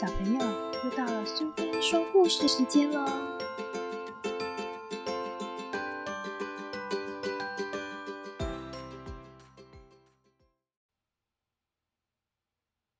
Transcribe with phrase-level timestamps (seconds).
[0.00, 0.38] 小朋友，
[0.84, 3.04] 又到了苏菲说故事时间喽！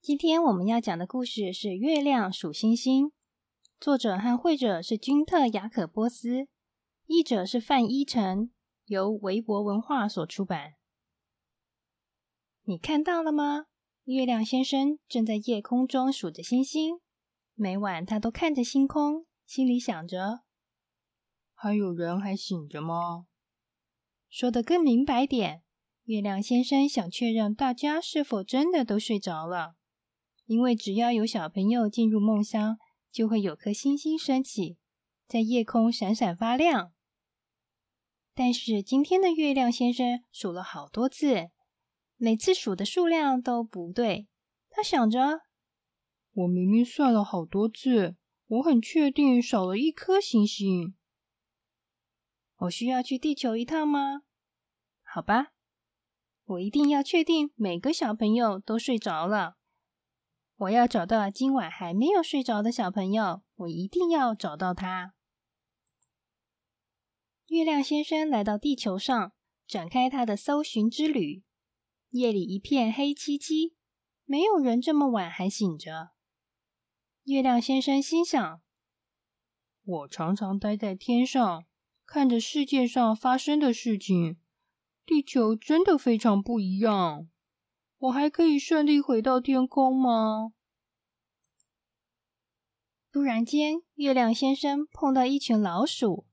[0.00, 3.08] 今天我们要讲的故事是《月亮数星星》，
[3.78, 6.48] 作者和绘者是君特·雅可波斯，
[7.04, 8.50] 译者是范依晨，
[8.86, 10.76] 由维博文化所出版。
[12.62, 13.66] 你看到了吗？
[14.06, 17.00] 月亮先生正在夜空中数着星星，
[17.54, 20.42] 每晚他都看着星空，心里想着：
[21.52, 23.26] 还有人还醒着吗？
[24.28, 25.64] 说的更明白点，
[26.04, 29.74] 月亮先生想确认大家是否真的都睡着了，
[30.44, 32.78] 因为只要有小朋友进入梦乡，
[33.10, 34.78] 就会有颗星星升起，
[35.26, 36.92] 在夜空闪闪发亮。
[38.36, 41.50] 但是今天的月亮先生数了好多次。
[42.16, 44.26] 每次数的数量都不对，
[44.70, 45.42] 他想着：
[46.32, 48.16] 我明明算了好多次，
[48.46, 50.94] 我很确定少了一颗星星。
[52.56, 54.22] 我需要去地球一趟吗？
[55.02, 55.52] 好吧，
[56.44, 59.56] 我一定要确定每个小朋友都睡着了。
[60.56, 65.12] 我要找到今晚还没有睡着的小朋友，我一定要找到他。
[67.48, 69.32] 月亮先生来到地球上，
[69.66, 71.44] 展开他的搜寻之旅。
[72.16, 73.74] 夜里一片黑漆漆，
[74.24, 76.12] 没有人这么晚还醒着。
[77.24, 78.62] 月亮先生心想
[79.84, 81.66] ：“我常常待在天上，
[82.06, 84.38] 看着世界上发生的事情。
[85.04, 87.28] 地球真的非常不一样。
[87.98, 90.52] 我还可以顺利回到天空吗？”
[93.12, 96.26] 突然间，月亮先生碰到一群老鼠。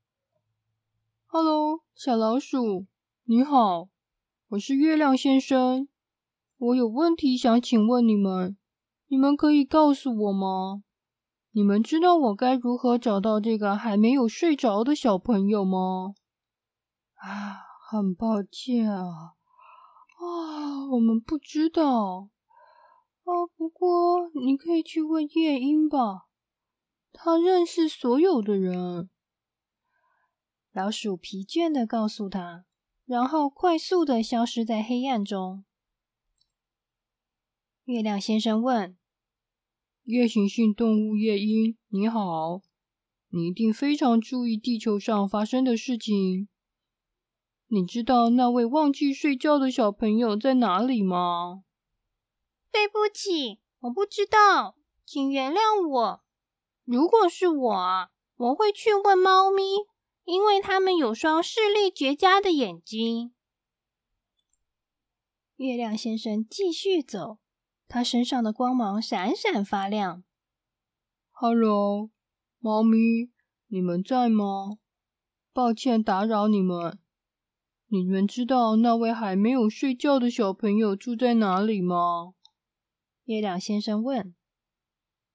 [1.28, 2.88] “h e l l o 小老鼠，
[3.26, 3.90] 你好。”
[4.54, 5.88] 我是月亮先生，
[6.58, 8.56] 我有问题想请问你们，
[9.08, 10.84] 你们可以告诉我吗？
[11.50, 16.14] 你们知道我该如何找到这个还没有睡着的小朋友吗？
[17.16, 19.34] 啊，很抱歉啊，
[20.20, 22.30] 啊，我们不知道。
[23.24, 26.28] 啊，不过你可以去问夜莺吧，
[27.12, 29.10] 他认识所有的人。
[30.72, 32.66] 老鼠疲倦的告诉他。
[33.06, 35.66] 然后快速的消失在黑暗中。
[37.84, 38.98] 月亮先生问
[40.04, 42.62] ：“夜行性动物夜莺，你好，
[43.30, 46.48] 你一定非常注意地球上发生的事情。
[47.68, 51.64] 你知道那位忘记睡觉的小朋友在哪里吗
[52.72, 56.24] ？”“对不起，我不知道，请原谅我。
[56.86, 59.64] 如果是我，我会去问猫咪。”
[60.26, 63.34] 因为他们有双视力绝佳的眼睛。
[65.56, 67.40] 月亮先生继续走，
[67.88, 70.24] 他身上的光芒闪闪发亮。
[71.32, 72.10] Hello，
[72.60, 73.32] 猫咪，
[73.68, 74.78] 你们在吗？
[75.52, 77.00] 抱歉打扰你们。
[77.88, 82.34] 你们知道那位还没有睡觉的小朋友住在哪里吗？
[83.26, 84.34] 月亮先生问。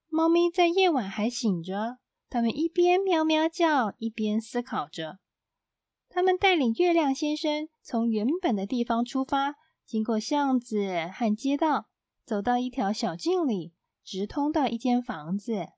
[0.09, 1.99] 猫咪在夜晚还醒着。
[2.31, 5.19] 他们一边喵喵叫，一边思考着。
[6.11, 11.89] 他们带领月亮先生从原本的地方出发，经过巷子和街道，
[12.25, 13.73] 走到一条小径里，
[14.05, 15.69] 直通到一间房子。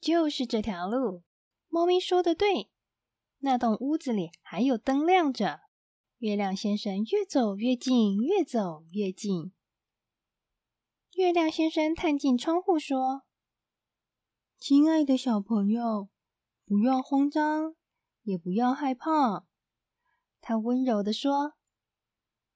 [0.00, 1.22] 就是这条路。
[1.68, 2.70] 猫咪说的对，
[3.38, 5.60] 那栋屋子里还有灯亮着。
[6.18, 9.52] 月亮先生越走越近，越走越近。
[11.12, 13.22] 月亮先生探进窗户说。
[14.58, 16.08] 亲爱的小朋友，
[16.64, 17.76] 不要慌张，
[18.22, 19.44] 也不要害怕。
[20.40, 21.52] 他温柔的说：“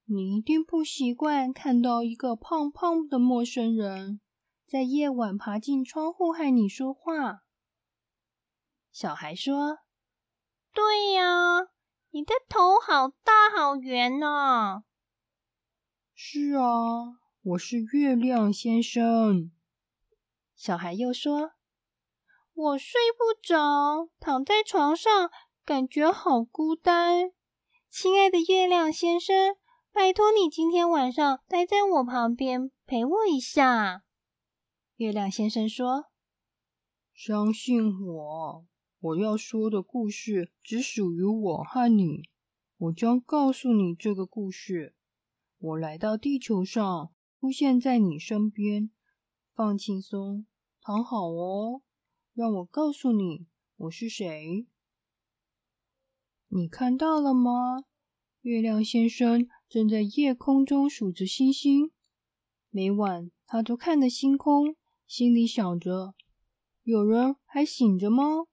[0.05, 4.19] 你一定不习惯看到一个胖胖的陌生人
[4.65, 7.43] 在夜晚爬进窗户和你说话。”
[8.91, 9.77] 小孩说
[10.73, 11.67] ：“对呀，
[12.09, 14.83] 你的头好大好圆呢。
[16.15, 19.51] ”“是啊，我是月亮先生。”
[20.57, 21.51] 小孩又说。
[22.53, 25.31] 我睡不着，躺在床上，
[25.63, 27.31] 感觉好孤单。
[27.89, 29.55] 亲爱的月亮先生，
[29.91, 34.03] 拜托你今天晚上待在我旁边，陪我一下。
[34.97, 36.05] 月亮先生说
[37.15, 38.65] ：“相信我，
[38.99, 42.29] 我要说的故事只属于我和你。
[42.77, 44.95] 我将告诉你这个故事。
[45.57, 48.91] 我来到地球上，出现在你身边。
[49.55, 50.45] 放轻松，
[50.81, 51.81] 躺好哦。”
[52.33, 53.45] 让我告诉你，
[53.75, 54.65] 我是谁？
[56.47, 57.83] 你看到了吗？
[58.41, 61.91] 月亮先生正在夜空中数着星星。
[62.69, 66.15] 每晚，他都看着星空，心里想着：
[66.83, 68.45] 有人还醒着吗？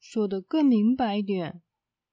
[0.00, 1.62] 说的更明白一点，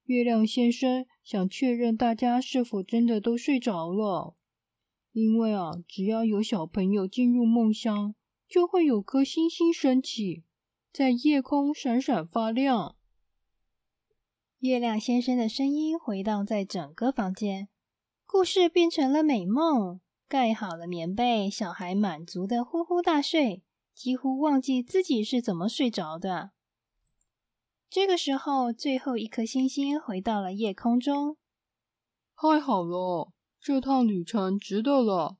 [0.04, 4.36] 月亮先生想确认大家是否真的都睡着了。
[5.10, 8.14] 因为啊，只要有小朋友进入梦乡，
[8.46, 10.44] 就会有颗星星升起，
[10.92, 12.96] 在夜空闪闪发亮。
[14.58, 17.70] 月亮先生的声音回荡在整个房间，
[18.26, 20.02] 故事变成了美梦。
[20.28, 23.62] 盖好了棉被，小孩满足的呼呼大睡，
[23.94, 26.50] 几乎忘记自己是怎么睡着的。
[27.88, 31.38] 这个时候，最后一颗星星回到了夜空中。
[32.36, 35.38] 太好了，这趟旅程值得了。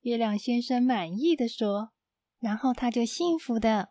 [0.00, 1.90] 月亮先生满意的说，
[2.38, 3.90] 然后他就幸福的